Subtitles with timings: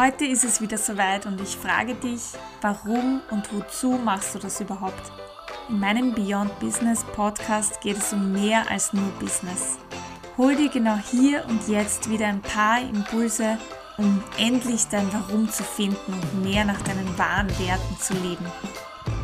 [0.00, 2.20] Heute ist es wieder soweit und ich frage dich,
[2.60, 5.10] warum und wozu machst du das überhaupt?
[5.68, 9.76] In meinem Beyond Business Podcast geht es um mehr als nur Business.
[10.36, 13.58] Hol dir genau hier und jetzt wieder ein paar Impulse,
[13.96, 18.46] um endlich dein Warum zu finden und mehr nach deinen wahren Werten zu leben.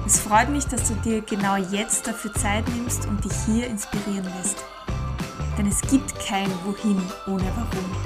[0.05, 4.29] Es freut mich, dass du dir genau jetzt dafür Zeit nimmst und dich hier inspirieren
[4.39, 4.65] lässt.
[5.57, 7.97] Denn es gibt kein Wohin ohne Warum.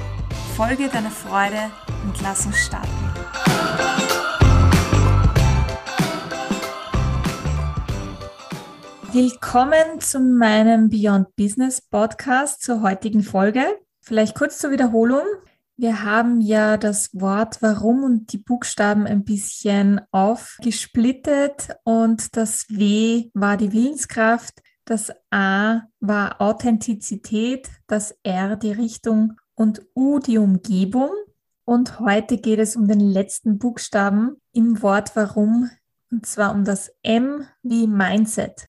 [0.55, 1.71] Folge deiner Freude
[2.03, 2.89] und lass uns starten.
[9.11, 13.63] Willkommen zu meinem Beyond Business Podcast zur heutigen Folge.
[14.01, 15.23] Vielleicht kurz zur Wiederholung.
[15.77, 23.29] Wir haben ja das Wort Warum und die Buchstaben ein bisschen aufgesplittet und das W
[23.33, 31.11] war die Willenskraft, das A war Authentizität, das R die Richtung und U die Umgebung.
[31.69, 35.69] Und heute geht es um den letzten Buchstaben im Wort Warum,
[36.09, 38.65] und zwar um das M wie Mindset.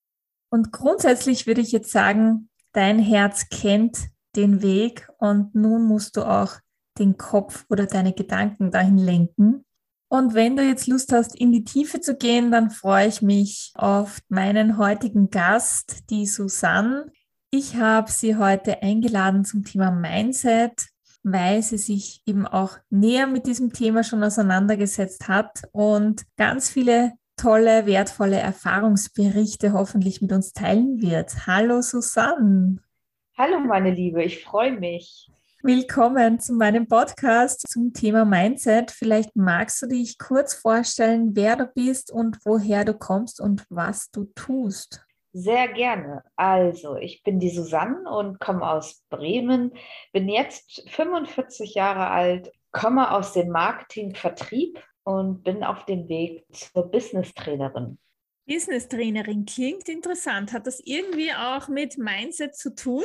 [0.51, 6.21] Und grundsätzlich würde ich jetzt sagen, dein Herz kennt den Weg und nun musst du
[6.21, 6.59] auch
[6.99, 9.65] den Kopf oder deine Gedanken dahin lenken.
[10.07, 13.71] Und wenn du jetzt Lust hast, in die Tiefe zu gehen, dann freue ich mich
[13.73, 17.11] auf meinen heutigen Gast, die Susanne.
[17.49, 20.90] Ich habe sie heute eingeladen zum Thema Mindset
[21.23, 27.13] weil sie sich eben auch näher mit diesem Thema schon auseinandergesetzt hat und ganz viele
[27.37, 31.47] tolle, wertvolle Erfahrungsberichte hoffentlich mit uns teilen wird.
[31.47, 32.77] Hallo Susanne.
[33.37, 35.31] Hallo meine Liebe, ich freue mich.
[35.63, 38.89] Willkommen zu meinem Podcast zum Thema Mindset.
[38.89, 44.09] Vielleicht magst du dich kurz vorstellen, wer du bist und woher du kommst und was
[44.09, 45.05] du tust.
[45.33, 46.23] Sehr gerne.
[46.35, 49.73] Also, ich bin die Susanne und komme aus Bremen,
[50.11, 56.91] bin jetzt 45 Jahre alt, komme aus dem Marketing-Vertrieb und bin auf dem Weg zur
[56.91, 57.97] Business-Trainerin.
[58.45, 60.51] Business-Trainerin klingt interessant.
[60.51, 63.03] Hat das irgendwie auch mit Mindset zu tun?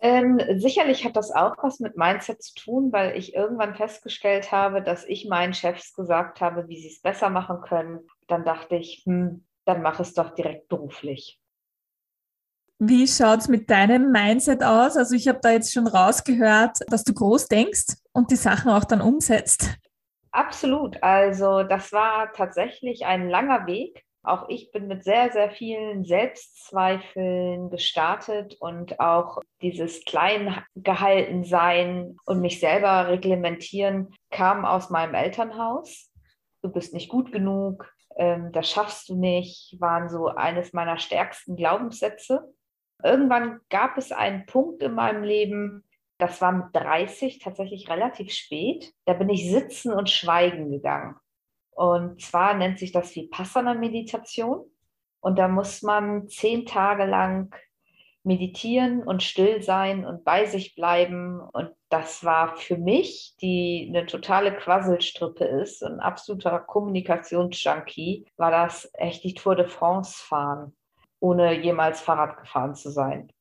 [0.00, 4.80] Ähm, sicherlich hat das auch was mit Mindset zu tun, weil ich irgendwann festgestellt habe,
[4.80, 8.06] dass ich meinen Chefs gesagt habe, wie sie es besser machen können.
[8.28, 11.40] Dann dachte ich, hm, dann mach es doch direkt beruflich.
[12.80, 14.96] Wie schaut es mit deinem Mindset aus?
[14.96, 18.84] Also ich habe da jetzt schon rausgehört, dass du groß denkst und die Sachen auch
[18.84, 19.74] dann umsetzt.
[20.30, 21.02] Absolut.
[21.02, 24.04] Also das war tatsächlich ein langer Weg.
[24.22, 32.60] Auch ich bin mit sehr, sehr vielen Selbstzweifeln gestartet und auch dieses Kleingehaltensein und mich
[32.60, 36.12] selber reglementieren kam aus meinem Elternhaus.
[36.62, 41.56] Du bist nicht gut genug, ähm, das schaffst du nicht, waren so eines meiner stärksten
[41.56, 42.54] Glaubenssätze.
[43.02, 45.84] Irgendwann gab es einen Punkt in meinem Leben,
[46.18, 48.92] das war mit 30 tatsächlich relativ spät.
[49.04, 51.14] Da bin ich sitzen und schweigen gegangen.
[51.70, 54.64] Und zwar nennt sich das Vipassana-Meditation.
[55.20, 57.54] Und da muss man zehn Tage lang
[58.24, 61.40] meditieren und still sein und bei sich bleiben.
[61.40, 68.90] Und das war für mich, die eine totale Quasselstrippe ist, ein absoluter Kommunikationsjunkie, war das
[68.94, 70.74] echt die Tour de France fahren
[71.20, 73.32] ohne jemals Fahrrad gefahren zu sein.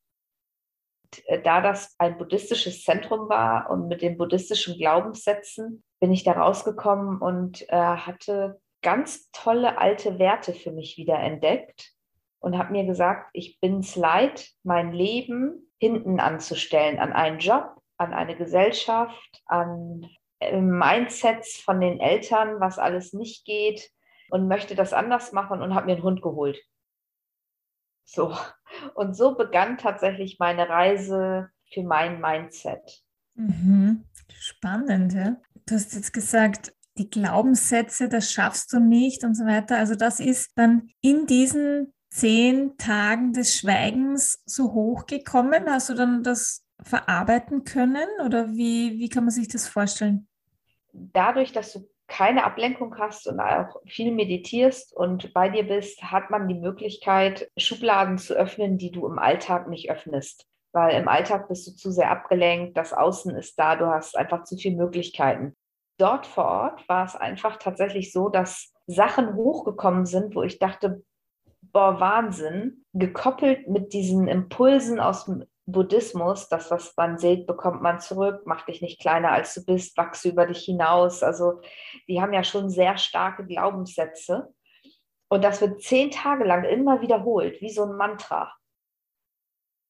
[1.25, 6.33] Äh, da das ein buddhistisches Zentrum war und mit den buddhistischen Glaubenssätzen bin ich da
[6.33, 11.93] rausgekommen und äh, hatte ganz tolle alte Werte für mich wieder entdeckt
[12.39, 17.81] und habe mir gesagt, ich bin es leid, mein Leben hinten anzustellen an einen Job,
[17.97, 20.07] an eine Gesellschaft, an
[20.39, 23.89] äh, Mindsets von den Eltern, was alles nicht geht
[24.29, 26.59] und möchte das anders machen und habe mir einen Hund geholt.
[28.07, 28.35] So.
[28.95, 33.03] Und so begann tatsächlich meine Reise für mein Mindset.
[33.35, 34.05] Mhm.
[34.39, 35.37] Spannend, ja.
[35.65, 39.77] Du hast jetzt gesagt, die Glaubenssätze, das schaffst du nicht und so weiter.
[39.77, 45.69] Also das ist dann in diesen zehn Tagen des Schweigens so hochgekommen.
[45.69, 50.27] Hast du dann das verarbeiten können oder wie, wie kann man sich das vorstellen?
[50.93, 56.29] Dadurch, dass du keine Ablenkung hast und auch viel meditierst und bei dir bist, hat
[56.29, 60.47] man die Möglichkeit, Schubladen zu öffnen, die du im Alltag nicht öffnest.
[60.71, 64.43] Weil im Alltag bist du zu sehr abgelenkt, das Außen ist da, du hast einfach
[64.43, 65.55] zu viele Möglichkeiten.
[65.97, 71.03] Dort vor Ort war es einfach tatsächlich so, dass Sachen hochgekommen sind, wo ich dachte,
[71.61, 77.99] boah, Wahnsinn, gekoppelt mit diesen Impulsen aus dem Buddhismus, das, was man sieht, bekommt man
[77.99, 81.21] zurück, mach dich nicht kleiner als du bist, wachse über dich hinaus.
[81.23, 81.61] Also
[82.07, 84.47] die haben ja schon sehr starke Glaubenssätze.
[85.29, 88.53] Und das wird zehn Tage lang immer wiederholt, wie so ein Mantra.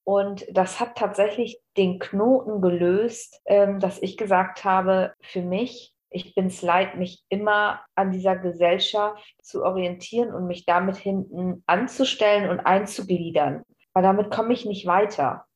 [0.03, 6.35] Und das hat tatsächlich den Knoten gelöst, ähm, dass ich gesagt habe, für mich Ich
[6.35, 12.49] bin es leid, mich immer an dieser Gesellschaft zu orientieren und mich damit hinten anzustellen
[12.49, 13.63] und einzugliedern,
[13.93, 15.46] weil damit komme ich nicht weiter.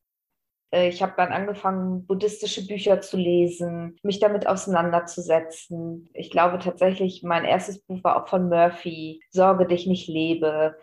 [0.71, 6.09] Äh, ich habe dann angefangen, buddhistische Bücher zu lesen, mich damit auseinanderzusetzen.
[6.13, 10.75] Ich glaube tatsächlich, mein erstes Buch war auch von Murphy, Sorge dich nicht lebe.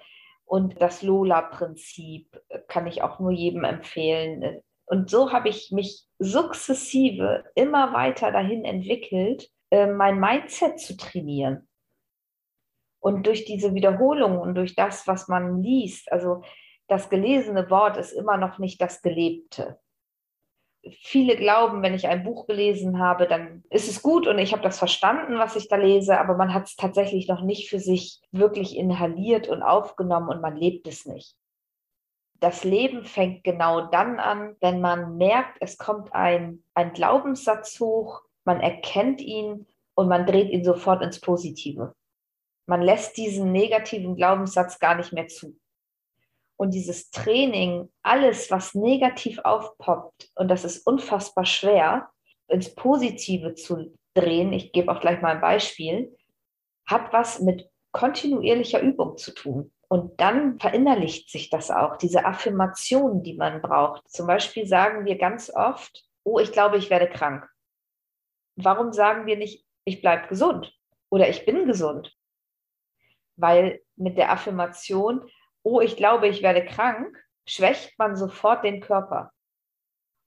[0.44, 4.62] Und das Lola-Prinzip kann ich auch nur jedem empfehlen.
[4.86, 11.68] Und so habe ich mich sukzessive immer weiter dahin entwickelt, äh, mein Mindset zu trainieren.
[13.00, 16.42] Und durch diese Wiederholung und durch das, was man liest, also
[16.88, 19.78] das gelesene Wort ist immer noch nicht das Gelebte.
[21.02, 24.62] Viele glauben, wenn ich ein Buch gelesen habe, dann ist es gut und ich habe
[24.62, 28.20] das verstanden, was ich da lese, aber man hat es tatsächlich noch nicht für sich
[28.32, 31.36] wirklich inhaliert und aufgenommen und man lebt es nicht.
[32.40, 38.22] Das Leben fängt genau dann an, wenn man merkt, es kommt ein, ein Glaubenssatz hoch,
[38.44, 41.92] man erkennt ihn und man dreht ihn sofort ins Positive.
[42.66, 45.58] Man lässt diesen negativen Glaubenssatz gar nicht mehr zu.
[46.58, 52.10] Und dieses Training, alles, was negativ aufpoppt, und das ist unfassbar schwer,
[52.48, 56.16] ins Positive zu drehen, ich gebe auch gleich mal ein Beispiel,
[56.84, 59.72] hat was mit kontinuierlicher Übung zu tun.
[59.86, 64.10] Und dann verinnerlicht sich das auch, diese Affirmationen, die man braucht.
[64.10, 67.48] Zum Beispiel sagen wir ganz oft, oh, ich glaube, ich werde krank.
[68.56, 70.76] Warum sagen wir nicht, ich bleibe gesund
[71.08, 72.14] oder ich bin gesund?
[73.36, 75.30] Weil mit der Affirmation,
[75.68, 77.14] oh, ich glaube, ich werde krank,
[77.46, 79.32] schwächt man sofort den Körper.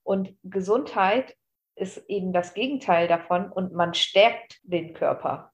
[0.03, 1.35] Und Gesundheit
[1.75, 5.51] ist eben das Gegenteil davon und man stärkt den Körper.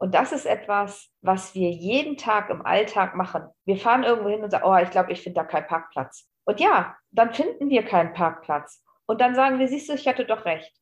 [0.00, 3.48] Und das ist etwas, was wir jeden Tag im Alltag machen.
[3.64, 6.30] Wir fahren irgendwo hin und sagen, oh, ich glaube, ich finde da keinen Parkplatz.
[6.44, 8.82] Und ja, dann finden wir keinen Parkplatz.
[9.06, 10.72] Und dann sagen wir, siehst du, ich hatte doch recht.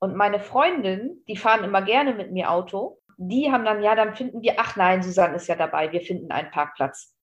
[0.00, 4.14] Und meine Freundin, die fahren immer gerne mit mir Auto, die haben dann, ja, dann
[4.14, 7.14] finden wir, ach nein, Susanne ist ja dabei, wir finden einen Parkplatz.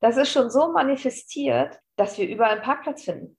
[0.00, 3.38] Das ist schon so manifestiert, dass wir überall einen Parkplatz finden.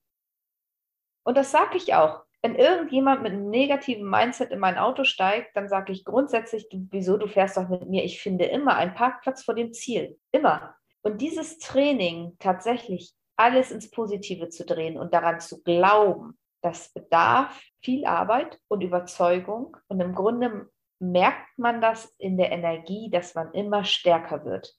[1.26, 2.24] Und das sage ich auch.
[2.42, 7.18] Wenn irgendjemand mit einem negativen Mindset in mein Auto steigt, dann sage ich grundsätzlich, wieso,
[7.18, 8.04] du fährst doch mit mir.
[8.04, 10.20] Ich finde immer einen Parkplatz vor dem Ziel.
[10.34, 10.76] Immer.
[11.02, 17.62] Und dieses Training tatsächlich alles ins Positive zu drehen und daran zu glauben, das bedarf
[17.82, 19.78] viel Arbeit und Überzeugung.
[19.88, 20.70] Und im Grunde
[21.04, 24.74] merkt man das in der Energie, dass man immer stärker wird.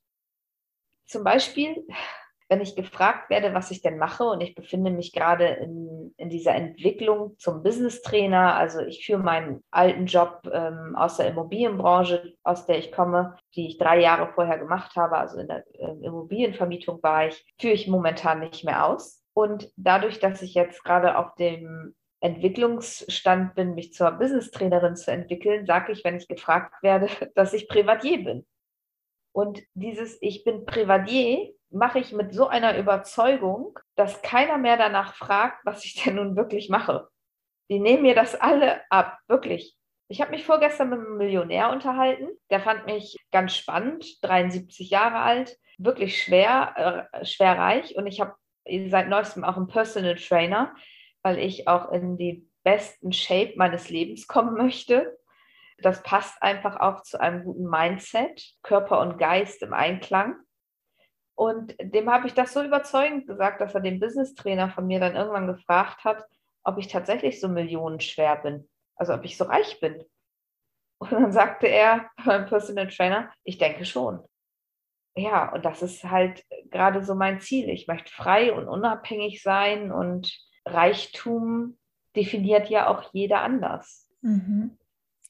[1.06, 1.86] Zum Beispiel,
[2.48, 6.30] wenn ich gefragt werde, was ich denn mache, und ich befinde mich gerade in, in
[6.30, 12.34] dieser Entwicklung zum Business Trainer, also ich führe meinen alten Job ähm, aus der Immobilienbranche,
[12.42, 16.06] aus der ich komme, die ich drei Jahre vorher gemacht habe, also in der äh,
[16.06, 19.22] Immobilienvermietung war ich, führe ich momentan nicht mehr aus.
[19.34, 21.94] Und dadurch, dass ich jetzt gerade auf dem
[22.24, 27.68] Entwicklungsstand bin, mich zur Business-Trainerin zu entwickeln, sage ich, wenn ich gefragt werde, dass ich
[27.68, 28.46] Privatier bin.
[29.32, 35.14] Und dieses Ich bin Privatier mache ich mit so einer Überzeugung, dass keiner mehr danach
[35.14, 37.08] fragt, was ich denn nun wirklich mache.
[37.68, 39.76] Die nehmen mir das alle ab, wirklich.
[40.08, 42.28] Ich habe mich vorgestern mit einem Millionär unterhalten.
[42.50, 47.96] Der fand mich ganz spannend, 73 Jahre alt, wirklich schwer, äh, schwer reich.
[47.96, 48.34] Und ich habe
[48.88, 50.74] seit neuestem auch einen Personal Trainer,
[51.24, 55.18] weil ich auch in die besten Shape meines Lebens kommen möchte.
[55.78, 60.36] Das passt einfach auch zu einem guten Mindset, Körper und Geist im Einklang.
[61.34, 65.16] Und dem habe ich das so überzeugend gesagt, dass er den Business-Trainer von mir dann
[65.16, 66.24] irgendwann gefragt hat,
[66.62, 70.04] ob ich tatsächlich so millionenschwer bin, also ob ich so reich bin.
[70.98, 74.22] Und dann sagte er beim Personal Trainer, ich denke schon
[75.16, 77.68] ja, und das ist halt gerade so mein Ziel.
[77.68, 81.76] Ich möchte frei und unabhängig sein und Reichtum
[82.16, 84.08] definiert ja auch jeder anders.
[84.22, 84.76] Mhm.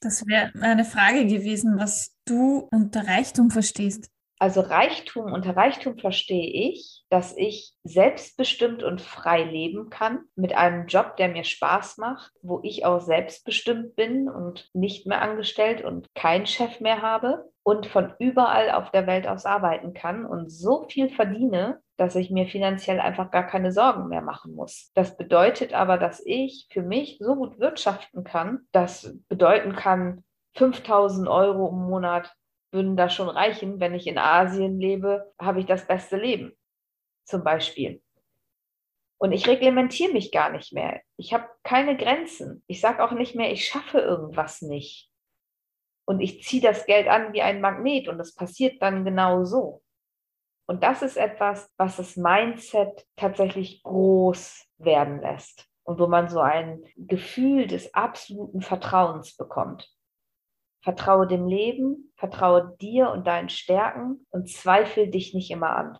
[0.01, 4.11] Das wäre eine Frage gewesen, was du unter Reichtum verstehst.
[4.37, 10.87] Also Reichtum, unter Reichtum verstehe ich, dass ich selbstbestimmt und frei leben kann mit einem
[10.87, 16.13] Job, der mir Spaß macht, wo ich auch selbstbestimmt bin und nicht mehr angestellt und
[16.15, 20.85] keinen Chef mehr habe und von überall auf der Welt aus arbeiten kann und so
[20.89, 24.91] viel verdiene, dass ich mir finanziell einfach gar keine Sorgen mehr machen muss.
[24.95, 30.25] Das bedeutet aber, dass ich für mich so gut wirtschaften kann, das bedeuten kann,
[30.55, 32.33] 5000 Euro im Monat
[32.75, 33.79] würden da schon reichen.
[33.79, 36.55] Wenn ich in Asien lebe, habe ich das beste Leben,
[37.23, 38.03] zum Beispiel.
[39.17, 41.01] Und ich reglementiere mich gar nicht mehr.
[41.17, 42.63] Ich habe keine Grenzen.
[42.67, 45.09] Ich sage auch nicht mehr, ich schaffe irgendwas nicht.
[46.05, 49.81] Und ich ziehe das Geld an wie ein Magnet und es passiert dann genau so.
[50.67, 55.67] Und das ist etwas, was das Mindset tatsächlich groß werden lässt.
[55.85, 59.94] und wo man so ein Gefühl des absoluten Vertrauens bekommt.
[60.85, 65.97] Vertraue dem Leben, vertraue dir und deinen Stärken und zweifle dich nicht immer an.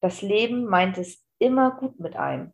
[0.00, 2.52] Das Leben meint es immer gut mit einem.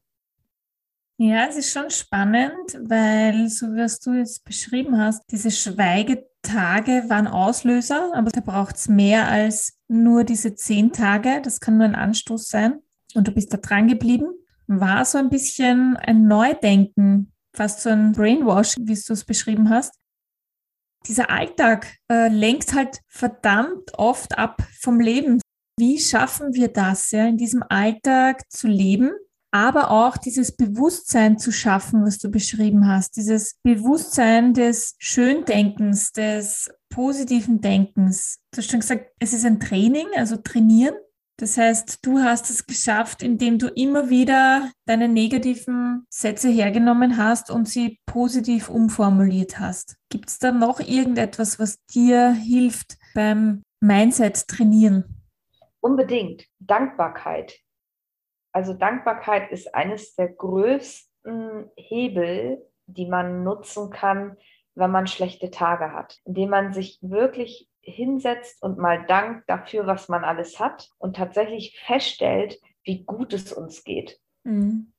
[1.17, 7.27] Ja, es ist schon spannend, weil so wie du jetzt beschrieben hast, diese Schweigetage waren
[7.27, 11.41] Auslöser, aber da braucht es mehr als nur diese zehn Tage.
[11.43, 12.83] Das kann nur ein Anstoß sein.
[13.15, 14.27] Und du bist da dran geblieben.
[14.67, 19.95] War so ein bisschen ein Neudenken, fast so ein Brainwash, wie du es beschrieben hast.
[21.07, 25.41] Dieser Alltag äh, lenkt halt verdammt oft ab vom Leben.
[25.79, 29.13] Wie schaffen wir das, ja, in diesem Alltag zu leben?
[29.51, 36.71] aber auch dieses Bewusstsein zu schaffen, was du beschrieben hast, dieses Bewusstsein des Schöndenkens, des
[36.91, 38.39] positiven Denkens.
[38.51, 40.95] Du hast schon gesagt, es ist ein Training, also trainieren.
[41.41, 47.49] Das heißt, du hast es geschafft, indem du immer wieder deine negativen Sätze hergenommen hast
[47.53, 49.97] und sie positiv umformuliert hast.
[50.09, 55.05] Gibt es da noch irgendetwas, was dir hilft beim Mindset trainieren?
[55.79, 56.45] Unbedingt.
[56.59, 57.61] Dankbarkeit.
[58.53, 64.37] Also Dankbarkeit ist eines der größten Hebel, die man nutzen kann,
[64.75, 70.09] wenn man schlechte Tage hat, indem man sich wirklich hinsetzt und mal dankt dafür, was
[70.09, 74.19] man alles hat und tatsächlich feststellt, wie gut es uns geht.
[74.45, 74.93] Mhm.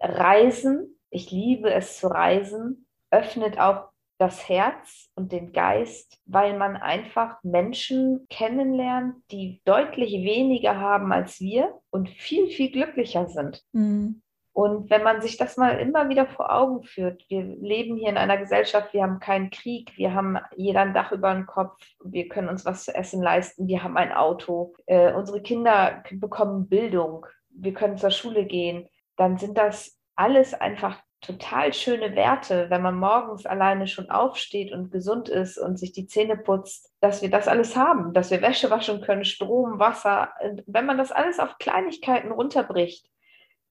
[0.00, 6.76] Reisen, ich liebe es zu reisen, öffnet auch das Herz und den Geist, weil man
[6.76, 13.64] einfach Menschen kennenlernt, die deutlich weniger haben als wir und viel, viel glücklicher sind.
[13.72, 14.22] Mhm.
[14.58, 18.16] Und wenn man sich das mal immer wieder vor Augen führt, wir leben hier in
[18.16, 22.28] einer Gesellschaft, wir haben keinen Krieg, wir haben jeder ein Dach über dem Kopf, wir
[22.28, 27.24] können uns was zu essen leisten, wir haben ein Auto, äh, unsere Kinder bekommen Bildung,
[27.50, 32.98] wir können zur Schule gehen, dann sind das alles einfach total schöne Werte, wenn man
[32.98, 37.46] morgens alleine schon aufsteht und gesund ist und sich die Zähne putzt, dass wir das
[37.46, 40.32] alles haben, dass wir Wäsche waschen können, Strom, Wasser.
[40.66, 43.06] Wenn man das alles auf Kleinigkeiten runterbricht,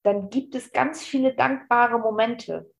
[0.08, 2.72] dann gibt es ganz viele dankbare Momente.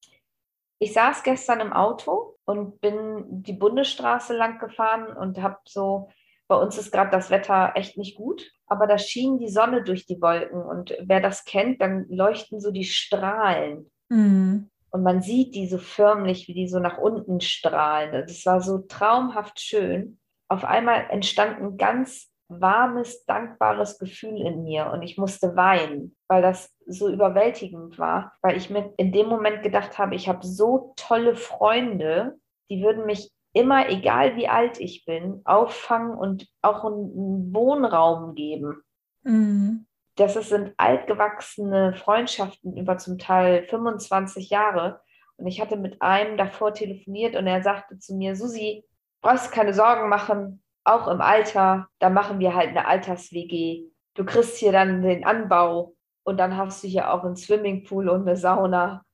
[0.80, 6.10] Ich saß gestern im Auto und bin die Bundesstraße lang gefahren und habe so,
[6.48, 10.06] bei uns ist gerade das Wetter echt nicht gut, aber da schien die Sonne durch
[10.06, 14.70] die Wolken und wer das kennt, dann leuchten so die Strahlen Mhm.
[14.90, 18.12] Und man sieht die so förmlich, wie die so nach unten strahlen.
[18.12, 20.20] Das war so traumhaft schön.
[20.48, 26.42] Auf einmal entstand ein ganz warmes, dankbares Gefühl in mir und ich musste weinen, weil
[26.42, 30.94] das so überwältigend war, weil ich mir in dem Moment gedacht habe, ich habe so
[30.96, 32.40] tolle Freunde,
[32.70, 38.82] die würden mich immer, egal wie alt ich bin, auffangen und auch einen Wohnraum geben.
[39.24, 45.00] Mhm das sind altgewachsene Freundschaften über zum Teil 25 Jahre.
[45.38, 48.84] Und ich hatte mit einem davor telefoniert und er sagte zu mir, Susi,
[49.22, 53.86] brauchst keine Sorgen machen, auch im Alter, da machen wir halt eine Alters-WG.
[54.16, 55.94] Du kriegst hier dann den Anbau
[56.28, 59.06] und dann hast du hier auch einen Swimmingpool und eine Sauna.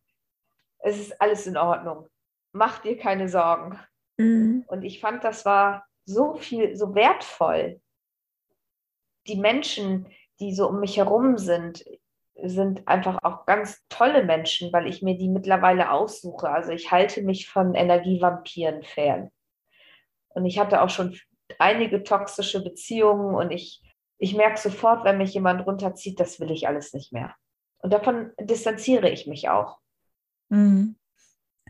[0.79, 2.07] Es ist alles in Ordnung.
[2.53, 3.79] Mach dir keine Sorgen.
[4.17, 4.63] Mhm.
[4.65, 7.79] Und ich fand, das war so viel, so wertvoll.
[9.27, 10.07] Die Menschen,
[10.39, 11.85] die so um mich herum sind,
[12.41, 16.49] sind einfach auch ganz tolle Menschen, weil ich mir die mittlerweile aussuche.
[16.49, 19.29] Also ich halte mich von Energievampiren fern.
[20.29, 21.15] Und ich hatte auch schon
[21.59, 23.83] einige toxische Beziehungen und ich,
[24.17, 27.35] ich merke sofort, wenn mich jemand runterzieht, das will ich alles nicht mehr.
[27.79, 29.79] Und davon distanziere ich mich auch.
[30.49, 30.95] Mhm.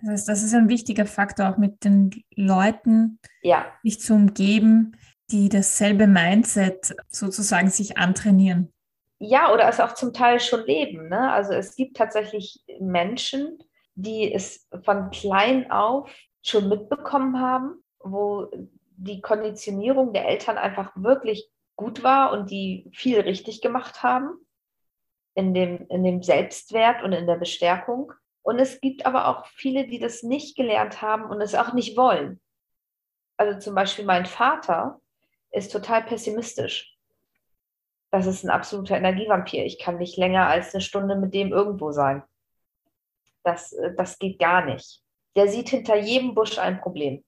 [0.01, 3.65] Das heißt, das ist ein wichtiger Faktor, auch mit den Leuten, ja.
[3.83, 4.97] sich zu umgeben,
[5.31, 8.73] die dasselbe Mindset sozusagen sich antrainieren.
[9.19, 11.07] Ja, oder es auch zum Teil schon leben.
[11.07, 11.31] Ne?
[11.31, 13.57] Also es gibt tatsächlich Menschen,
[13.95, 18.51] die es von klein auf schon mitbekommen haben, wo
[18.97, 24.33] die Konditionierung der Eltern einfach wirklich gut war und die viel richtig gemacht haben
[25.35, 28.13] in dem, in dem Selbstwert und in der Bestärkung.
[28.41, 31.97] Und es gibt aber auch viele, die das nicht gelernt haben und es auch nicht
[31.97, 32.39] wollen.
[33.37, 34.99] Also zum Beispiel mein Vater,
[35.53, 36.97] ist total pessimistisch.
[38.11, 39.63] Das ist ein absoluter Energievampir.
[39.65, 42.23] Ich kann nicht länger als eine Stunde mit dem irgendwo sein.
[43.43, 45.01] Das, das geht gar nicht.
[45.35, 47.23] Der sieht hinter jedem Busch ein Problem.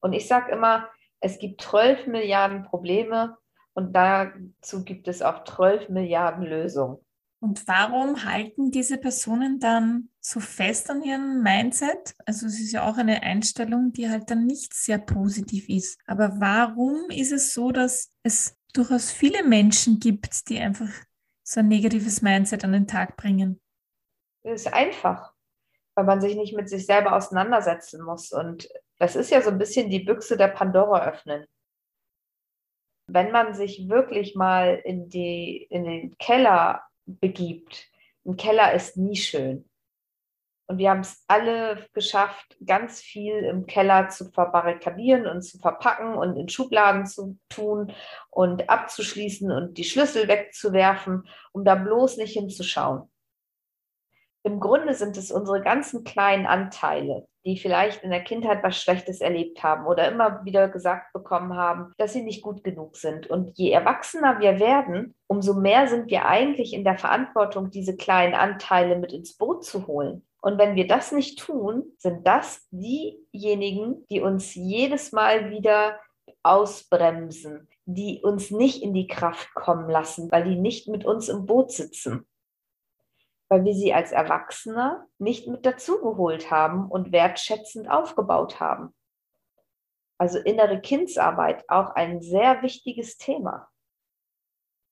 [0.00, 0.88] Und ich sage immer,
[1.24, 3.38] es gibt 12 Milliarden Probleme
[3.72, 6.98] und dazu gibt es auch 12 Milliarden Lösungen.
[7.40, 12.14] Und warum halten diese Personen dann so fest an ihrem Mindset?
[12.26, 15.98] Also es ist ja auch eine Einstellung, die halt dann nicht sehr positiv ist.
[16.06, 20.90] Aber warum ist es so, dass es durchaus viele Menschen gibt, die einfach
[21.42, 23.60] so ein negatives Mindset an den Tag bringen?
[24.42, 25.32] ist einfach,
[25.94, 28.30] weil man sich nicht mit sich selber auseinandersetzen muss.
[28.30, 31.46] Und das ist ja so ein bisschen die Büchse der Pandora öffnen.
[33.06, 37.88] Wenn man sich wirklich mal in, die, in den Keller begibt,
[38.24, 39.68] ein Keller ist nie schön.
[40.66, 46.14] Und wir haben es alle geschafft, ganz viel im Keller zu verbarrikadieren und zu verpacken
[46.14, 47.92] und in Schubladen zu tun
[48.30, 53.10] und abzuschließen und die Schlüssel wegzuwerfen, um da bloß nicht hinzuschauen.
[54.46, 59.22] Im Grunde sind es unsere ganzen kleinen Anteile, die vielleicht in der Kindheit was Schlechtes
[59.22, 63.26] erlebt haben oder immer wieder gesagt bekommen haben, dass sie nicht gut genug sind.
[63.26, 68.34] Und je erwachsener wir werden, umso mehr sind wir eigentlich in der Verantwortung, diese kleinen
[68.34, 70.26] Anteile mit ins Boot zu holen.
[70.42, 75.98] Und wenn wir das nicht tun, sind das diejenigen, die uns jedes Mal wieder
[76.42, 81.46] ausbremsen, die uns nicht in die Kraft kommen lassen, weil die nicht mit uns im
[81.46, 82.26] Boot sitzen
[83.48, 88.94] weil wir sie als Erwachsene nicht mit dazugeholt haben und wertschätzend aufgebaut haben.
[90.18, 93.68] Also innere Kindsarbeit, auch ein sehr wichtiges Thema.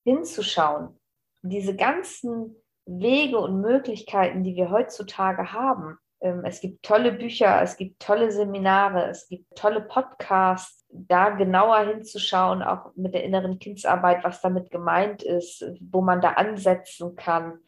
[0.05, 1.01] Hinzuschauen,
[1.43, 2.57] diese ganzen
[2.87, 5.99] Wege und Möglichkeiten, die wir heutzutage haben.
[6.21, 11.79] Ähm, es gibt tolle Bücher, es gibt tolle Seminare, es gibt tolle Podcasts, da genauer
[11.87, 17.61] hinzuschauen, auch mit der inneren Kindsarbeit, was damit gemeint ist, wo man da ansetzen kann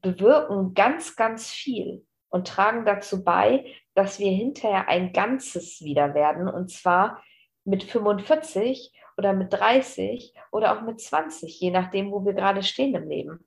[0.00, 6.48] bewirken ganz, ganz viel und tragen dazu bei, dass wir hinterher ein Ganzes wieder werden
[6.48, 7.22] und zwar
[7.64, 12.94] mit 45 oder mit 30 oder auch mit 20, je nachdem, wo wir gerade stehen
[12.94, 13.46] im Leben.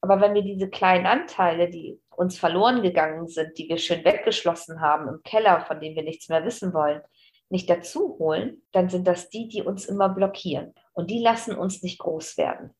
[0.00, 4.80] Aber wenn wir diese kleinen Anteile, die uns verloren gegangen sind, die wir schön weggeschlossen
[4.80, 7.00] haben im Keller, von denen wir nichts mehr wissen wollen,
[7.48, 10.74] nicht dazu holen, dann sind das die, die uns immer blockieren.
[10.92, 12.74] Und die lassen uns nicht groß werden.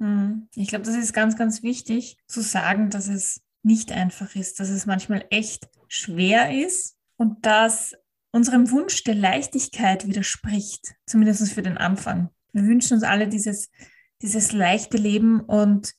[0.00, 0.48] Hm.
[0.54, 4.68] Ich glaube, das ist ganz, ganz wichtig zu sagen, dass es nicht einfach ist, dass
[4.68, 7.94] es manchmal echt schwer ist und dass
[8.32, 12.30] unserem Wunsch der Leichtigkeit widerspricht, zumindest für den Anfang.
[12.52, 13.70] Wir wünschen uns alle dieses,
[14.22, 15.94] dieses leichte Leben und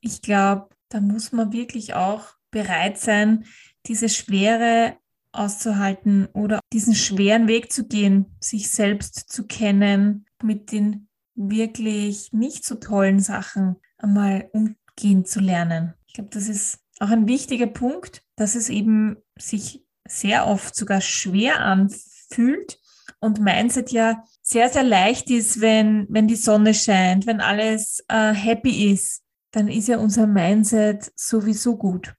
[0.00, 3.44] ich glaube, da muss man wirklich auch bereit sein,
[3.86, 4.96] diese Schwere
[5.32, 12.64] auszuhalten oder diesen schweren Weg zu gehen, sich selbst zu kennen, mit den wirklich nicht
[12.64, 15.94] so tollen Sachen einmal umgehen zu lernen.
[16.06, 21.00] Ich glaube, das ist auch ein wichtiger Punkt, dass es eben sich sehr oft sogar
[21.00, 22.78] schwer anfühlt
[23.20, 28.32] und Mindset ja sehr, sehr leicht ist, wenn, wenn die Sonne scheint, wenn alles äh,
[28.32, 32.14] happy ist, dann ist ja unser Mindset sowieso gut.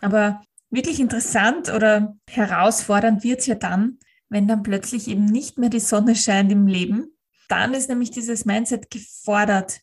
[0.00, 5.70] Aber wirklich interessant oder herausfordernd wird es ja dann, wenn dann plötzlich eben nicht mehr
[5.70, 7.17] die Sonne scheint im Leben
[7.48, 9.80] dann ist nämlich dieses Mindset gefordert.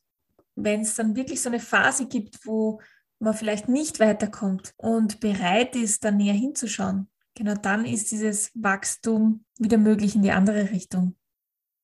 [0.55, 2.79] Wenn es dann wirklich so eine Phase gibt, wo
[3.19, 9.43] man vielleicht nicht weiterkommt und bereit ist, da näher hinzuschauen, genau dann ist dieses Wachstum
[9.57, 11.15] wieder möglich in die andere Richtung.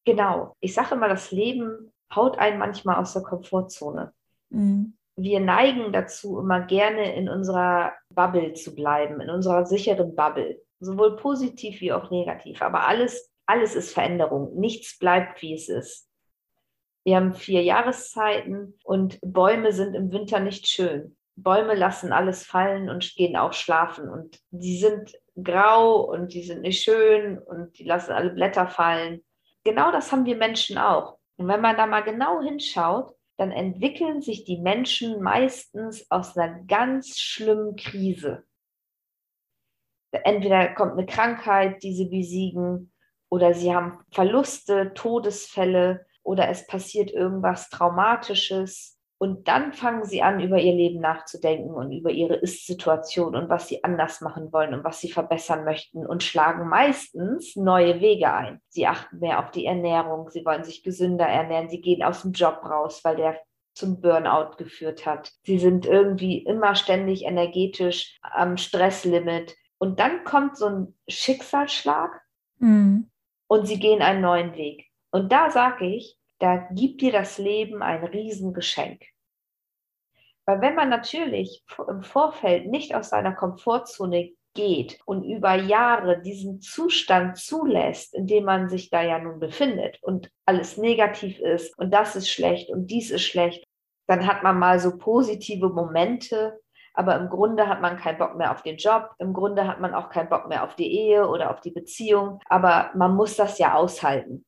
[0.06, 0.56] Genau.
[0.60, 4.14] Ich sage immer, das Leben haut einen manchmal aus der Komfortzone.
[4.50, 4.98] Mhm.
[5.16, 11.18] Wir neigen dazu, immer gerne in unserer Bubble zu bleiben, in unserer sicheren Bubble, sowohl
[11.18, 12.62] positiv wie auch negativ.
[12.62, 14.58] Aber alles alles ist Veränderung.
[14.58, 16.08] Nichts bleibt, wie es ist.
[17.04, 21.18] Wir haben vier Jahreszeiten und Bäume sind im Winter nicht schön.
[21.36, 24.08] Bäume lassen alles fallen und gehen auch schlafen.
[24.08, 29.22] Und die sind grau und die sind nicht schön und die lassen alle Blätter fallen.
[29.66, 31.18] Genau das haben wir Menschen auch.
[31.36, 36.64] Und wenn man da mal genau hinschaut, dann entwickeln sich die Menschen meistens aus einer
[36.66, 38.44] ganz schlimmen Krise.
[40.12, 42.91] Entweder kommt eine Krankheit, die sie besiegen,
[43.32, 49.00] oder sie haben Verluste, Todesfälle oder es passiert irgendwas Traumatisches.
[49.18, 53.68] Und dann fangen sie an, über ihr Leben nachzudenken und über ihre Ist-Situation und was
[53.68, 58.60] sie anders machen wollen und was sie verbessern möchten und schlagen meistens neue Wege ein.
[58.68, 62.32] Sie achten mehr auf die Ernährung, sie wollen sich gesünder ernähren, sie gehen aus dem
[62.32, 63.40] Job raus, weil der
[63.76, 65.32] zum Burnout geführt hat.
[65.44, 69.56] Sie sind irgendwie immer ständig energetisch am Stresslimit.
[69.78, 72.22] Und dann kommt so ein Schicksalsschlag.
[72.58, 73.11] Mhm
[73.52, 74.88] und sie gehen einen neuen Weg.
[75.12, 79.04] Und da sage ich, da gibt dir das Leben ein Riesengeschenk.
[80.46, 86.62] Weil wenn man natürlich im Vorfeld nicht aus seiner Komfortzone geht und über Jahre diesen
[86.62, 91.94] Zustand zulässt, in dem man sich da ja nun befindet und alles negativ ist und
[91.94, 93.68] das ist schlecht und dies ist schlecht,
[94.08, 96.58] dann hat man mal so positive Momente,
[96.94, 99.94] aber im Grunde hat man keinen Bock mehr auf den Job, im Grunde hat man
[99.94, 103.58] auch keinen Bock mehr auf die Ehe oder auf die Beziehung, aber man muss das
[103.60, 104.46] ja aushalten.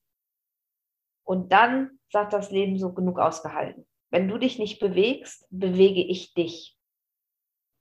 [1.23, 3.88] Und dann sagt das Leben so genug ausgehalten.
[4.12, 6.77] Wenn du dich nicht bewegst, bewege ich dich.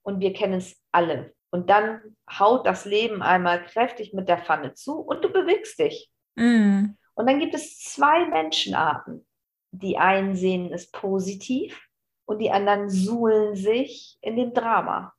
[0.04, 1.32] und wir kennen es alle.
[1.50, 6.10] Und dann haut das Leben einmal kräftig mit der Pfanne zu und du bewegst dich.
[6.34, 6.96] Mm.
[7.14, 9.26] Und dann gibt es zwei Menschenarten.
[9.70, 11.80] Die einen sehen es positiv
[12.24, 15.12] und die anderen suhlen sich in dem Drama.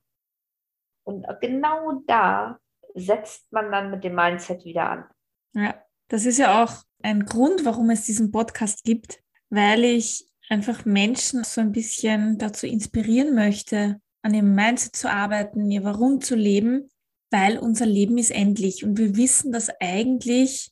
[1.04, 2.60] Und genau da
[2.96, 5.06] setzt man dann mit dem Mindset wieder an.
[5.54, 5.76] Ja,
[6.08, 11.44] das ist ja auch ein Grund, warum es diesen Podcast gibt, weil ich einfach Menschen
[11.44, 16.90] so ein bisschen dazu inspirieren möchte, an ihrem Mindset zu arbeiten, ihr Warum zu leben,
[17.32, 20.72] weil unser Leben ist endlich und wir wissen das eigentlich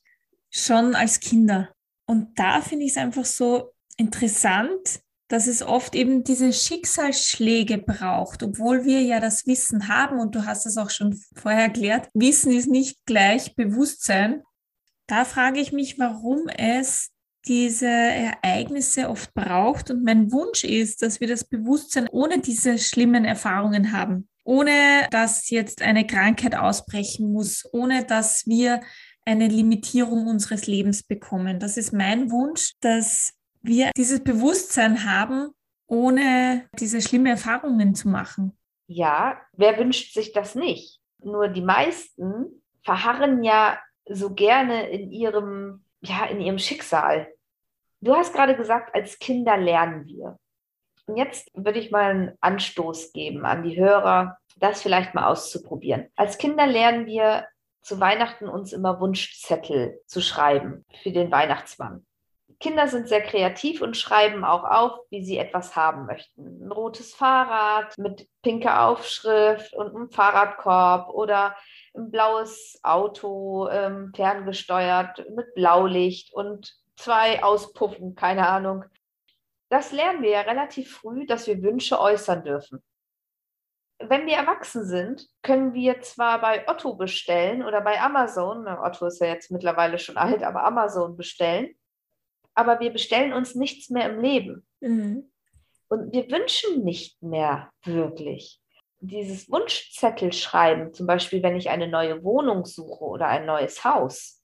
[0.50, 1.70] schon als Kinder.
[2.06, 5.00] Und da finde ich es einfach so interessant,
[5.32, 10.44] dass es oft eben diese Schicksalsschläge braucht, obwohl wir ja das Wissen haben und du
[10.44, 14.42] hast es auch schon vorher erklärt, Wissen ist nicht gleich Bewusstsein.
[15.06, 17.12] Da frage ich mich, warum es
[17.46, 19.90] diese Ereignisse oft braucht.
[19.90, 24.28] Und mein Wunsch ist, dass wir das Bewusstsein ohne diese schlimmen Erfahrungen haben.
[24.44, 28.82] Ohne dass jetzt eine Krankheit ausbrechen muss, ohne dass wir
[29.24, 31.58] eine Limitierung unseres Lebens bekommen.
[31.58, 35.50] Das ist mein Wunsch, dass wir dieses Bewusstsein haben,
[35.86, 38.56] ohne diese schlimmen Erfahrungen zu machen.
[38.86, 41.00] Ja, wer wünscht sich das nicht?
[41.22, 47.28] Nur die meisten verharren ja so gerne in ihrem ja, in ihrem Schicksal.
[48.00, 50.38] Du hast gerade gesagt, als Kinder lernen wir.
[51.06, 56.08] Und jetzt würde ich mal einen Anstoß geben an die Hörer, das vielleicht mal auszuprobieren.
[56.16, 57.46] Als Kinder lernen wir
[57.82, 62.06] zu Weihnachten uns immer Wunschzettel zu schreiben für den Weihnachtsmann.
[62.62, 66.64] Kinder sind sehr kreativ und schreiben auch auf, wie sie etwas haben möchten.
[66.64, 71.56] Ein rotes Fahrrad mit pinker Aufschrift und einem Fahrradkorb oder
[71.92, 78.84] ein blaues Auto, ähm, ferngesteuert mit Blaulicht und zwei Auspuffen, keine Ahnung.
[79.68, 82.80] Das lernen wir ja relativ früh, dass wir Wünsche äußern dürfen.
[83.98, 89.20] Wenn wir erwachsen sind, können wir zwar bei Otto bestellen oder bei Amazon, Otto ist
[89.20, 91.74] ja jetzt mittlerweile schon alt, aber Amazon bestellen,
[92.54, 94.66] aber wir bestellen uns nichts mehr im Leben.
[94.80, 95.30] Mhm.
[95.88, 98.62] Und wir wünschen nicht mehr wirklich
[99.02, 104.40] dieses Wunschzettel schreiben, zum Beispiel, wenn ich eine neue Wohnung suche oder ein neues Haus.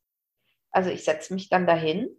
[0.71, 2.11] Also ich setze mich dann dahin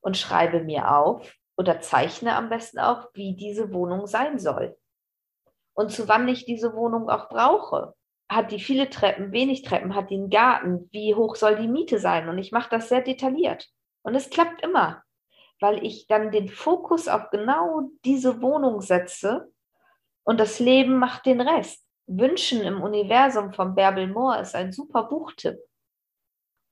[0.00, 4.76] und schreibe mir auf oder zeichne am besten auf, wie diese Wohnung sein soll.
[5.74, 7.94] Und zu wann ich diese Wohnung auch brauche.
[8.28, 11.98] Hat die viele Treppen, wenig Treppen, hat die einen Garten, wie hoch soll die Miete
[11.98, 12.30] sein?
[12.30, 13.68] Und ich mache das sehr detailliert.
[14.02, 15.02] Und es klappt immer,
[15.62, 19.50] weil ich dann den Fokus auf genau diese Wohnung setze
[20.24, 21.86] und das Leben macht den Rest.
[22.06, 25.58] Wünschen im Universum von Bärbel Mohr ist ein super Buchtipp,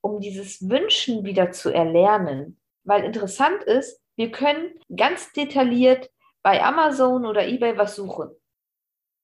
[0.03, 2.61] um dieses Wünschen wieder zu erlernen.
[2.85, 6.11] Weil interessant ist, wir können ganz detailliert
[6.42, 8.31] bei Amazon oder eBay was suchen.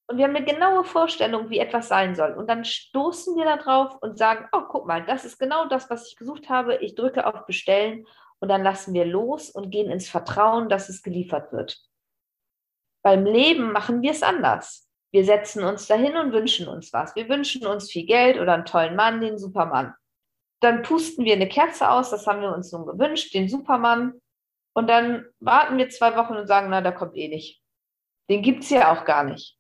[0.09, 2.35] Und wir haben eine genaue Vorstellung, wie etwas sein soll.
[2.35, 5.91] Und dann stoßen wir da drauf und sagen, oh, guck mal, das ist genau das,
[5.91, 6.77] was ich gesucht habe.
[6.77, 8.07] Ich drücke auf Bestellen
[8.41, 11.81] und dann lassen wir los und gehen ins Vertrauen, dass es geliefert wird.
[13.03, 14.89] Beim Leben machen wir es anders.
[15.13, 17.15] Wir setzen uns dahin und wünschen uns was.
[17.15, 19.95] Wir wünschen uns viel Geld oder einen tollen Mann, den Supermann.
[20.61, 24.21] Dann pusten wir eine Kerze aus, das haben wir uns nun gewünscht, den Supermann.
[24.75, 27.63] Und dann warten wir zwei Wochen und sagen, na, der kommt eh nicht.
[28.29, 29.57] Den gibt es ja auch gar nicht.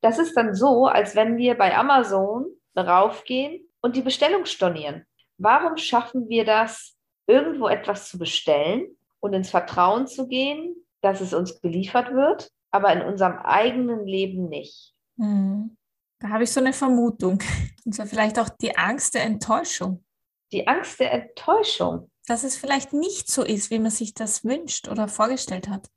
[0.00, 2.46] Das ist dann so, als wenn wir bei Amazon
[2.76, 5.04] raufgehen und die Bestellung stornieren.
[5.36, 6.96] Warum schaffen wir das,
[7.30, 12.92] irgendwo etwas zu bestellen und ins Vertrauen zu gehen, dass es uns geliefert wird, aber
[12.92, 14.94] in unserem eigenen Leben nicht.
[15.16, 15.76] Hm.
[16.18, 17.42] Da habe ich so eine Vermutung.
[17.84, 20.04] Und zwar vielleicht auch die Angst der Enttäuschung.
[20.52, 22.10] Die Angst der Enttäuschung.
[22.26, 25.88] Dass es vielleicht nicht so ist, wie man sich das wünscht oder vorgestellt hat.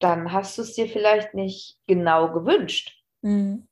[0.00, 3.02] Dann hast du es dir vielleicht nicht genau gewünscht.
[3.22, 3.68] Mhm.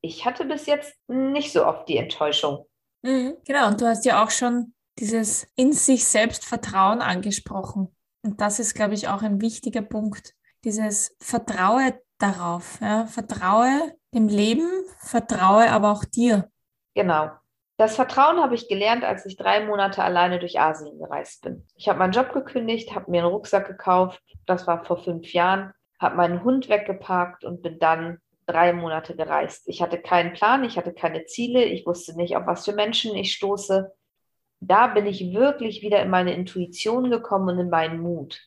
[0.00, 2.66] Ich hatte bis jetzt nicht so oft die Enttäuschung.
[3.02, 7.94] Mhm, genau, und du hast ja auch schon dieses in sich selbst Vertrauen angesprochen.
[8.22, 10.34] Und das ist, glaube ich, auch ein wichtiger Punkt.
[10.64, 12.80] Dieses Vertraue darauf.
[12.80, 13.06] Ja?
[13.06, 16.48] Vertraue dem Leben, vertraue aber auch dir.
[16.94, 17.30] Genau.
[17.78, 21.66] Das Vertrauen habe ich gelernt, als ich drei Monate alleine durch Asien gereist bin.
[21.74, 24.22] Ich habe meinen Job gekündigt, habe mir einen Rucksack gekauft.
[24.46, 25.72] Das war vor fünf Jahren.
[25.98, 29.62] Habe meinen Hund weggeparkt und bin dann drei Monate gereist.
[29.66, 33.14] Ich hatte keinen Plan, ich hatte keine Ziele, ich wusste nicht, auf was für Menschen
[33.16, 33.92] ich stoße
[34.62, 38.40] da bin ich wirklich wieder in meine Intuition gekommen und in meinen Mut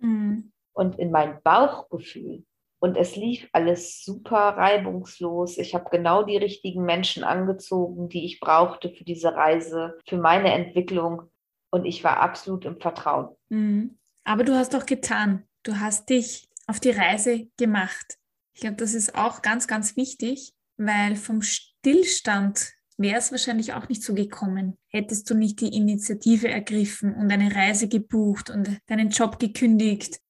[0.00, 0.52] mhm.
[0.72, 2.44] und in mein Bauchgefühl.
[2.78, 5.56] Und es lief alles super reibungslos.
[5.56, 10.52] Ich habe genau die richtigen Menschen angezogen, die ich brauchte für diese Reise, für meine
[10.52, 11.30] Entwicklung.
[11.70, 13.36] Und ich war absolut im Vertrauen.
[13.48, 13.98] Mhm.
[14.24, 15.44] Aber du hast doch getan.
[15.62, 18.18] Du hast dich auf die Reise gemacht.
[18.52, 23.88] Ich glaube, das ist auch ganz, ganz wichtig, weil vom Stillstand wäre es wahrscheinlich auch
[23.88, 24.78] nicht so gekommen.
[24.88, 30.20] Hättest du nicht die Initiative ergriffen und eine Reise gebucht und deinen Job gekündigt.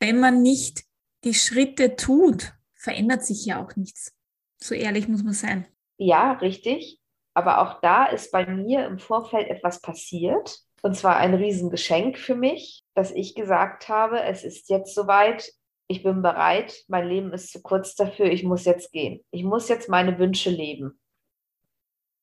[0.00, 0.84] Wenn man nicht
[1.24, 4.12] die Schritte tut, verändert sich ja auch nichts.
[4.60, 5.66] So ehrlich muss man sein.
[5.98, 6.98] Ja, richtig.
[7.34, 10.58] Aber auch da ist bei mir im Vorfeld etwas passiert.
[10.82, 15.48] Und zwar ein Riesengeschenk für mich, dass ich gesagt habe, es ist jetzt soweit,
[15.86, 19.24] ich bin bereit, mein Leben ist zu kurz dafür, ich muss jetzt gehen.
[19.30, 21.00] Ich muss jetzt meine Wünsche leben.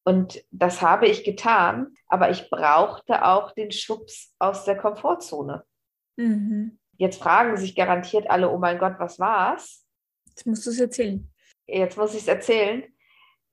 [0.10, 5.64] Und das habe ich getan, aber ich brauchte auch den Schubs aus der Komfortzone.
[6.16, 6.80] Mhm.
[6.98, 9.86] Jetzt fragen sich garantiert alle, oh mein Gott, was war's?
[10.30, 11.32] Jetzt musst du es erzählen.
[11.68, 12.86] Jetzt muss ich es erzählen.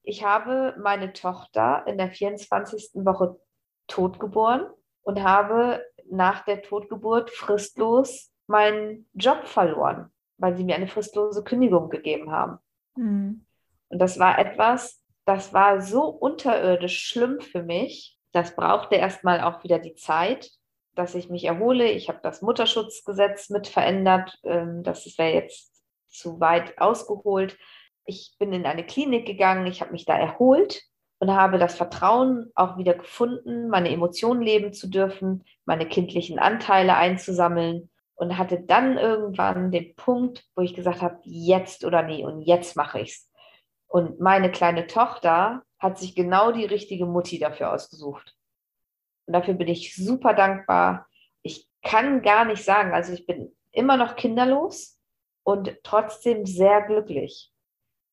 [0.02, 3.04] Ich habe meine Tochter in der 24.
[3.04, 3.38] Woche
[3.86, 4.66] totgeboren
[5.02, 11.90] und habe nach der Totgeburt fristlos meinen Job verloren, weil sie mir eine fristlose Kündigung
[11.90, 12.56] gegeben haben.
[12.96, 13.44] Mhm.
[13.90, 18.16] Und das war etwas, das war so unterirdisch schlimm für mich.
[18.32, 20.50] Das brauchte erstmal auch wieder die Zeit,
[20.94, 21.90] dass ich mich erhole.
[21.90, 24.38] Ich habe das Mutterschutzgesetz mit verändert.
[24.44, 27.58] Ähm, das wäre jetzt zu weit ausgeholt.
[28.04, 30.82] Ich bin in eine Klinik gegangen, ich habe mich da erholt
[31.18, 36.94] und habe das Vertrauen auch wieder gefunden, meine Emotionen leben zu dürfen, meine kindlichen Anteile
[36.96, 42.42] einzusammeln und hatte dann irgendwann den Punkt, wo ich gesagt habe, jetzt oder nie und
[42.42, 43.30] jetzt mache ich es.
[43.88, 48.34] Und meine kleine Tochter hat sich genau die richtige Mutti dafür ausgesucht.
[49.26, 51.06] Und dafür bin ich super dankbar.
[51.42, 54.96] Ich kann gar nicht sagen, also ich bin immer noch kinderlos,
[55.46, 57.52] und trotzdem sehr glücklich,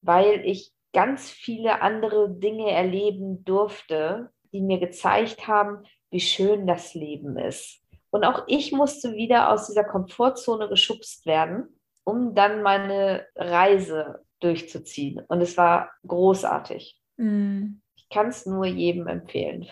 [0.02, 6.94] weil ich ganz viele andere Dinge erleben durfte, die mir gezeigt haben, wie schön das
[6.94, 7.82] Leben ist.
[8.12, 15.22] Und auch ich musste wieder aus dieser Komfortzone geschubst werden, um dann meine Reise durchzuziehen.
[15.28, 17.00] Und es war großartig.
[17.18, 17.76] Mm.
[17.96, 19.68] Ich kann es nur jedem empfehlen.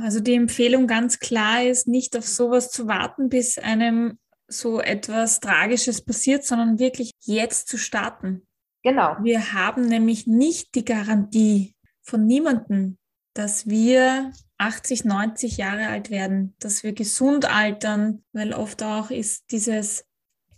[0.00, 5.40] Also die Empfehlung ganz klar ist, nicht auf sowas zu warten, bis einem so etwas
[5.40, 8.46] Tragisches passiert, sondern wirklich jetzt zu starten.
[8.82, 9.16] Genau.
[9.22, 12.98] Wir haben nämlich nicht die Garantie von niemandem,
[13.34, 19.50] dass wir 80, 90 Jahre alt werden, dass wir gesund altern, weil oft auch ist
[19.50, 20.04] dieses,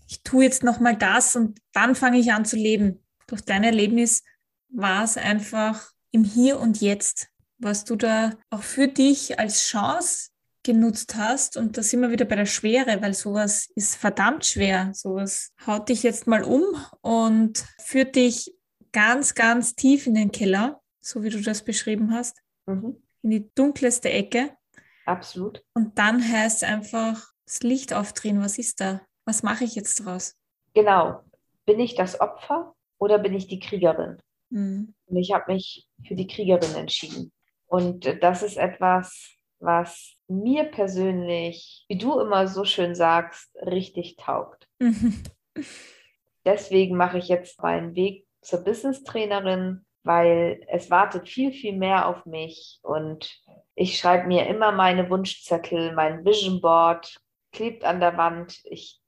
[0.06, 3.02] ich tue jetzt nochmal das und dann fange ich an zu leben.
[3.28, 4.24] Durch dein Erlebnis
[4.70, 10.30] war es einfach im Hier und Jetzt, was du da auch für dich als Chance
[10.62, 11.56] genutzt hast.
[11.56, 14.90] Und da sind wir wieder bei der Schwere, weil sowas ist verdammt schwer.
[14.94, 16.64] Sowas haut dich jetzt mal um
[17.02, 18.54] und führt dich
[18.92, 22.96] ganz, ganz tief in den Keller, so wie du das beschrieben hast, mhm.
[23.22, 24.56] in die dunkelste Ecke.
[25.04, 25.62] Absolut.
[25.74, 28.40] Und dann heißt es einfach das Licht aufdrehen.
[28.40, 29.02] Was ist da?
[29.26, 30.34] Was mache ich jetzt draus?
[30.74, 31.22] Genau.
[31.66, 34.18] Bin ich das Opfer oder bin ich die Kriegerin?
[34.50, 34.94] Mhm.
[35.06, 37.32] Und ich habe mich für die Kriegerin entschieden.
[37.66, 39.30] Und das ist etwas,
[39.60, 44.68] was mir persönlich, wie du immer so schön sagst, richtig taugt.
[46.44, 52.08] Deswegen mache ich jetzt meinen Weg zur Business Trainerin, weil es wartet viel, viel mehr
[52.08, 53.42] auf mich und
[53.74, 57.20] ich schreibe mir immer meine Wunschzettel, mein Vision Board
[57.52, 58.60] klebt an der Wand.
[58.64, 59.00] Ich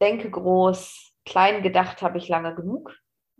[0.00, 2.94] denke groß, klein gedacht habe ich lange genug.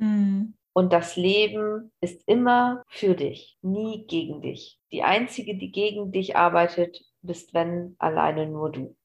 [0.05, 0.55] Mhm.
[0.73, 4.81] Und das Leben ist immer für dich, nie gegen dich.
[4.90, 8.97] Die einzige, die gegen dich arbeitet, bist, wenn alleine nur du.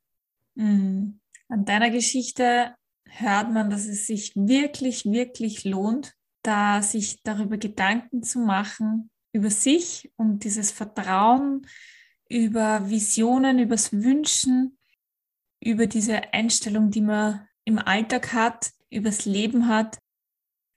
[0.55, 1.19] Mhm.
[1.47, 8.23] An deiner Geschichte hört man, dass es sich wirklich, wirklich lohnt, da sich darüber Gedanken
[8.23, 11.67] zu machen, über sich und dieses Vertrauen,
[12.27, 14.77] über Visionen, übers Wünschen,
[15.59, 19.99] über diese Einstellung, die man im Alltag hat, übers Leben hat.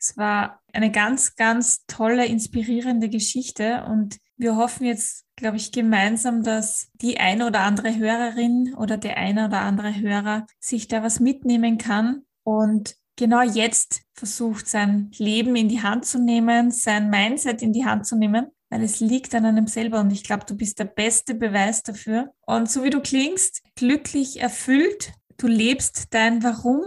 [0.03, 6.43] Es war eine ganz, ganz tolle, inspirierende Geschichte und wir hoffen jetzt, glaube ich, gemeinsam,
[6.43, 11.21] dass die eine oder andere Hörerin oder der eine oder andere Hörer sich da was
[11.21, 17.63] mitnehmen kann und genau jetzt versucht, sein Leben in die Hand zu nehmen, sein Mindset
[17.63, 20.57] in die Hand zu nehmen, weil es liegt an einem selber und ich glaube, du
[20.57, 22.33] bist der beste Beweis dafür.
[22.45, 26.83] Und so wie du klingst, glücklich erfüllt, du lebst dein Warum,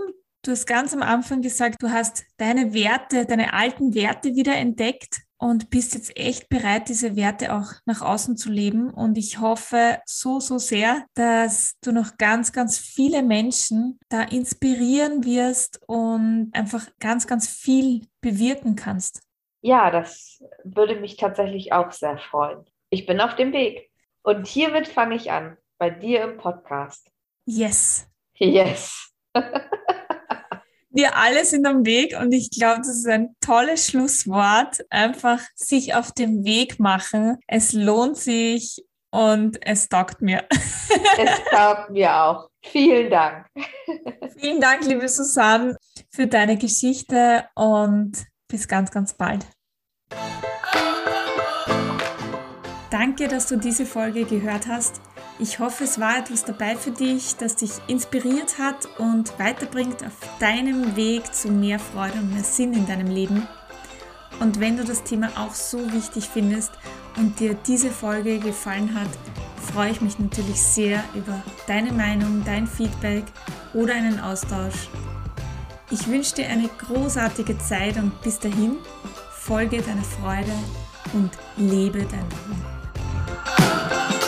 [0.45, 5.21] Du hast ganz am Anfang gesagt, du hast deine Werte, deine alten Werte wieder entdeckt
[5.39, 8.91] und bist jetzt echt bereit, diese Werte auch nach außen zu leben.
[8.91, 15.25] Und ich hoffe so, so sehr, dass du noch ganz, ganz viele Menschen da inspirieren
[15.25, 19.23] wirst und einfach ganz, ganz viel bewirken kannst.
[19.63, 22.63] Ja, das würde mich tatsächlich auch sehr freuen.
[22.91, 23.89] Ich bin auf dem Weg.
[24.21, 27.09] Und hiermit fange ich an, bei dir im Podcast.
[27.47, 28.07] Yes.
[28.37, 29.11] Yes.
[30.95, 34.79] Wir alle sind am Weg und ich glaube, das ist ein tolles Schlusswort.
[34.89, 37.37] Einfach sich auf den Weg machen.
[37.47, 38.81] Es lohnt sich
[39.11, 40.45] und es taugt mir.
[41.17, 42.49] Es taugt mir auch.
[42.63, 43.47] Vielen Dank.
[44.37, 45.75] Vielen Dank, liebe Susanne,
[46.09, 48.13] für deine Geschichte und
[48.47, 49.45] bis ganz, ganz bald.
[52.97, 55.01] Danke, dass du diese Folge gehört hast.
[55.37, 60.13] Ich hoffe, es war etwas dabei für dich, das dich inspiriert hat und weiterbringt auf
[60.39, 63.45] deinem Weg zu mehr Freude und mehr Sinn in deinem Leben.
[64.39, 66.71] Und wenn du das Thema auch so wichtig findest
[67.17, 69.09] und dir diese Folge gefallen hat,
[69.73, 73.25] freue ich mich natürlich sehr über deine Meinung, dein Feedback
[73.73, 74.87] oder einen Austausch.
[75.91, 78.77] Ich wünsche dir eine großartige Zeit und bis dahin
[79.31, 80.53] folge deiner Freude
[81.11, 82.74] und lebe dein Leben.
[83.95, 84.24] Yeah.